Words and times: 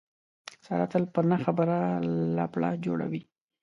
ساره 0.65 0.85
تل 0.91 1.03
په 1.13 1.21
نه 1.29 1.37
خبره 1.43 1.77
لپړه 2.37 2.69
جوړوي. 2.85 3.21